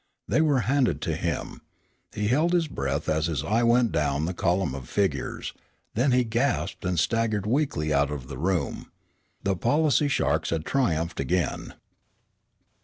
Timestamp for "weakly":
7.45-7.93